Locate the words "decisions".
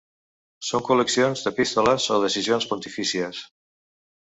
2.25-2.69